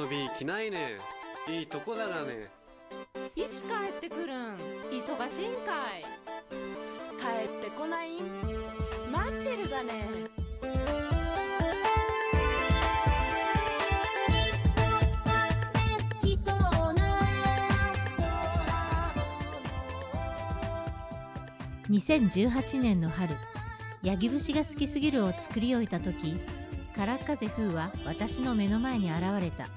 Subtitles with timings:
[0.00, 0.96] 遊び来ないね。
[1.46, 2.48] いいとこだがね。
[3.36, 4.56] いつ帰ってくるん？
[4.90, 5.08] 忙しいん
[5.66, 6.04] かい。
[7.20, 8.16] 帰ってこない？
[8.16, 8.22] ん
[9.12, 9.92] 待ってるがね。
[21.90, 23.34] 2018年の春
[24.02, 26.40] ヤギ節が好きすぎるを作り終えた時
[26.94, 29.68] 空っ風風は私の目の前に現れた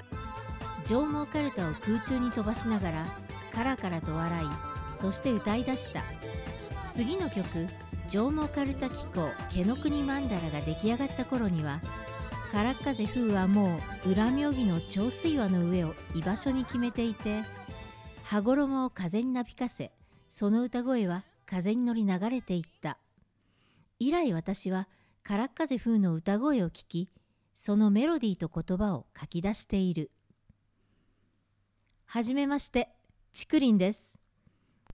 [0.85, 3.05] 上毛かるたを空中に飛ばしながら
[3.51, 4.47] カラカラと笑い
[4.95, 6.03] そして歌い出した。
[6.91, 7.67] 次の曲
[8.07, 11.81] 「上毛かるた紀行毛の国曼荼羅」が出来上がった頃には
[12.51, 17.43] 空っ風風はもう裏妙義の長水輪の上を居場所に決めていて
[18.23, 19.91] 羽衣を風になびかせ
[20.27, 22.99] その歌声は風に乗り流れていった。
[23.99, 24.87] 以来私は
[25.23, 27.09] 空っ風風の歌声を聞き
[27.53, 30.11] そのメロディーと言葉を書き出している。
[32.05, 32.89] はじめまして
[33.31, 34.13] ちくりんです。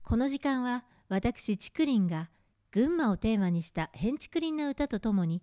[0.02, 2.30] この時間は私ちくりんが
[2.72, 5.42] 群馬をテーマにしたへんちくりんな歌とともに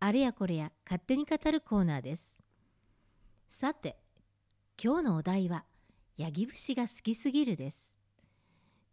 [0.00, 2.34] あれやこれや勝手に語るコーナーです。
[3.50, 3.96] さて
[4.82, 5.64] 今日のお題は
[6.18, 7.94] 「ヤギ節が好きすぎる」です。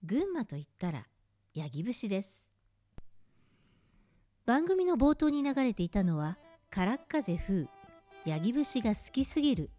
[0.03, 1.07] 群馬といったら
[1.53, 2.45] ヤギ節です。
[4.45, 6.37] 番組の冒頭に流れていたのは
[6.69, 7.67] 「からっ風風
[8.25, 9.69] ヤギ節が好きすぎる」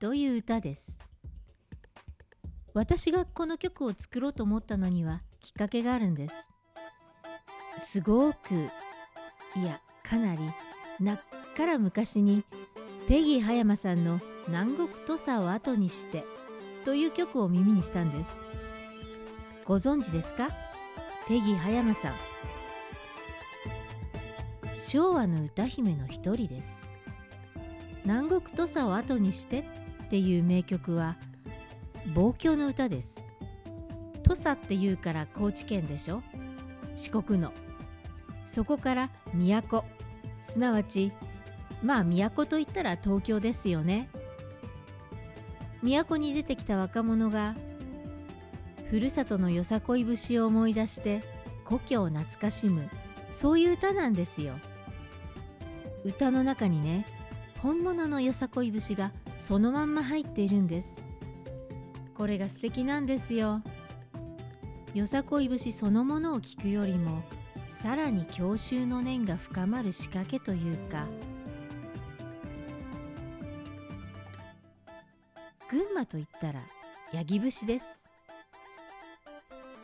[0.00, 0.96] という歌です。
[2.78, 6.34] 私がこの曲を作ろうと思ったのにはきっかけがあるんです。
[7.78, 8.54] すごく。
[9.56, 10.42] いやかなり
[11.00, 11.20] なっ
[11.56, 12.44] から昔に
[13.08, 16.24] ペギー葉山さんの「南国土佐を後にして」
[16.86, 18.30] という曲を耳にしたんです。
[19.64, 20.48] ご存知ですか？
[21.26, 22.14] ペギー葉山さん。
[24.72, 26.70] 昭和の歌姫の一人です。
[28.04, 29.68] 南国土佐を後にして
[30.04, 31.16] っていう名曲は
[32.06, 33.22] 望郷の歌です。
[34.22, 36.22] 土佐っていうから高知県でしょ？
[36.96, 37.52] 四国の。
[38.44, 39.84] そこから都。
[40.42, 41.12] すなわち
[41.82, 44.08] まあ都といったら東京ですよね。
[45.82, 47.54] 都に出てきた若者が
[48.90, 51.22] ふるさとのよさこい節を思い出して
[51.64, 52.88] 故郷を懐かしむ。
[53.30, 54.54] そういう歌なんですよ。
[56.04, 57.06] 歌の中にね
[57.60, 60.96] 本物のよさこい節がそのまんま入っているんです。
[62.18, 63.62] これが素敵なんですよ。
[64.92, 67.22] よさこい節そのものを聞くよりも
[67.68, 71.06] さらに郷愁の念が深まる仕掛けというか。
[75.70, 76.60] 群馬といったら
[77.12, 77.86] ヤギ節です。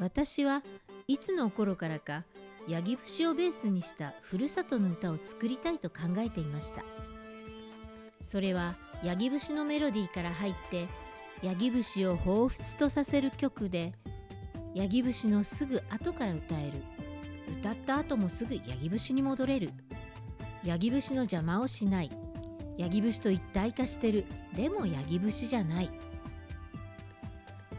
[0.01, 0.65] 私は
[1.07, 2.25] いつの頃からか
[2.67, 6.83] ヤギ節をベースにしたふるさとの歌を作りたいと考えていました。
[8.23, 8.75] それは
[9.05, 10.89] ヤギ節のメロディーから入って
[11.43, 13.93] ヤギ節を彷彿とさせる曲で
[14.75, 16.83] ヤギ節のすぐ後から歌える。
[17.53, 19.71] 歌った後もすぐヤギ節に戻れる。
[20.65, 22.11] ヤギ節の邪魔をしない。
[22.77, 24.25] ヤギ節と一体化してる。
[24.55, 25.91] でもヤギ節じゃない。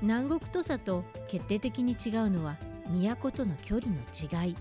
[0.01, 2.57] 南国土佐と決定的に違うのは
[2.89, 3.99] 都との距離の
[4.45, 4.55] 違い。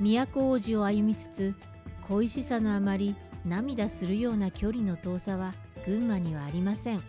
[0.00, 1.54] 都王子を歩みつつ
[2.06, 5.54] 恋しさのあまり涙するような距離の遠さは
[5.86, 7.02] 群馬にはありません。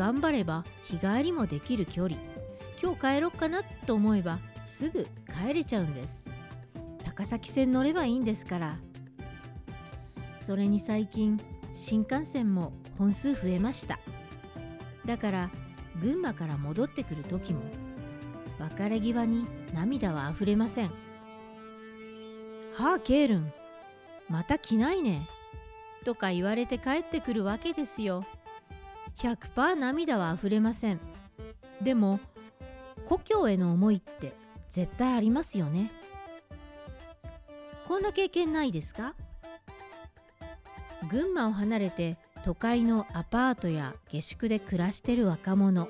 [0.00, 2.18] 頑張れば日帰りもできる距離。
[2.82, 5.06] 今日帰ろっかなと思えばすぐ
[5.46, 6.24] 帰れちゃうんです。
[7.04, 8.78] 高崎線乗ればいいんですから。
[10.40, 11.38] それに最近
[11.74, 13.98] 新幹線も本数増えました。
[15.04, 15.50] だから
[16.00, 17.60] 群馬から戻ってくる時も
[18.58, 20.86] 別れ際に涙はあふれません。
[22.72, 23.52] はあケールン
[24.30, 25.28] また来ないね。
[26.06, 28.24] とか言われて帰ってくるわけですよ。
[29.20, 31.00] 100%涙はあふれません。
[31.82, 32.20] でも
[33.06, 34.34] 故郷への思いって
[34.70, 35.90] 絶対ありますよね。
[37.86, 39.14] こんな経験ないですか？
[41.10, 45.88] 群馬を離れて都会のアパートや下宿で暮らしてる若者。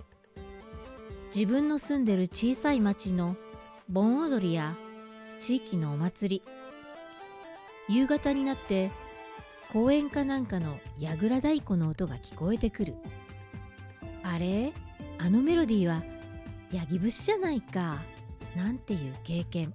[1.35, 3.37] 自分の住んでる小さい町の
[3.89, 4.75] 盆踊りや
[5.41, 6.43] 地域のお祭
[7.89, 7.95] り。
[7.95, 8.91] 夕方になって
[9.73, 12.95] 公園かなんかの櫓太鼓の音が聞こえてくる。
[14.23, 14.73] あれ？
[15.19, 16.03] あのメロディーは
[16.73, 18.03] ヤギ節じゃないか。
[18.57, 19.75] なんていう経験。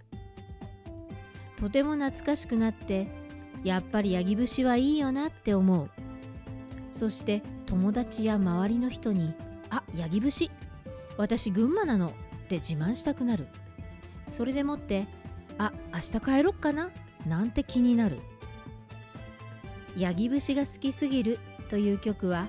[1.57, 3.07] とても懐かしくなって
[3.63, 5.89] やっぱりヤギ節はいいよなって思う。
[6.91, 9.33] そして友達や周りの人に
[9.69, 10.51] 「あヤギ節。
[11.17, 12.07] 私群馬なの」
[12.43, 13.47] って自慢したくなる。
[14.27, 15.07] それでもって
[15.57, 16.89] 「あ明日帰ろっかな」
[17.25, 18.19] なんて気になる
[19.97, 21.39] 「ヤギ節が好きすぎる」
[21.69, 22.47] という曲は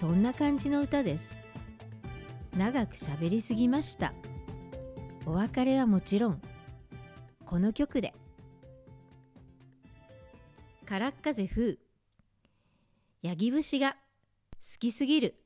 [0.00, 1.38] そんな感じの歌です。
[2.56, 4.14] 長く喋りすぎました。
[5.26, 6.42] お別れはもちろん。
[7.44, 8.14] この曲で
[10.88, 11.76] 「からっ風風」
[13.20, 13.98] ヤギ節が
[14.62, 15.39] 好きすぎる。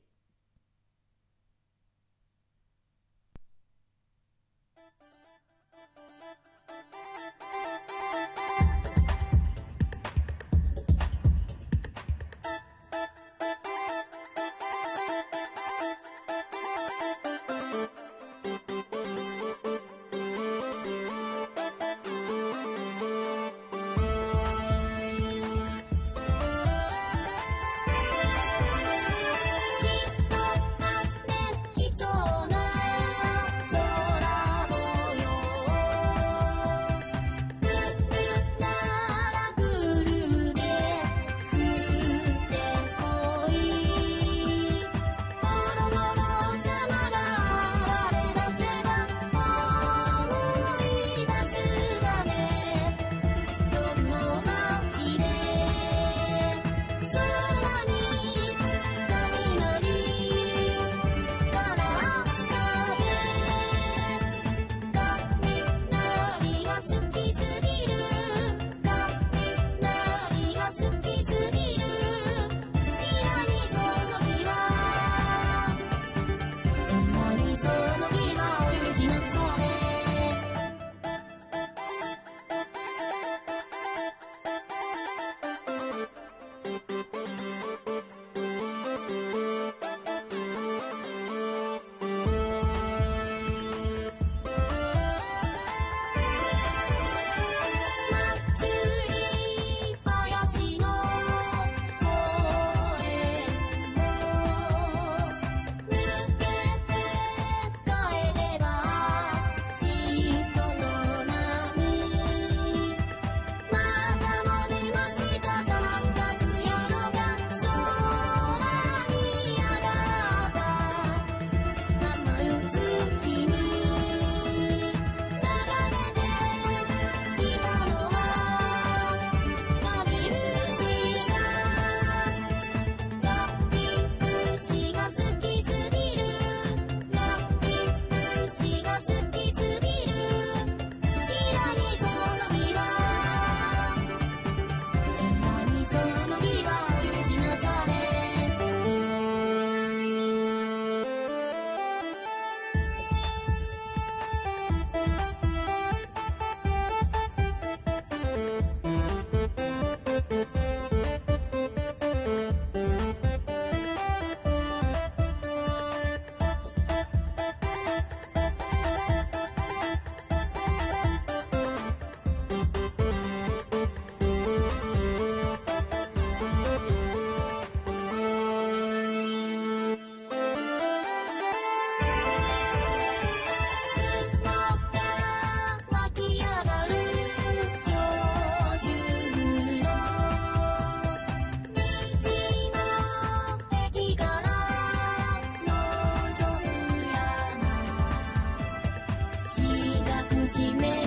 [200.47, 201.04] しめ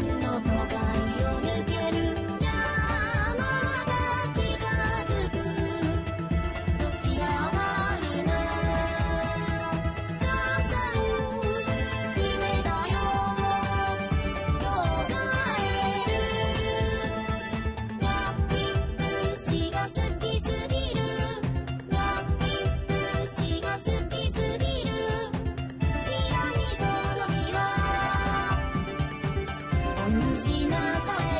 [30.38, 31.38] しなさい。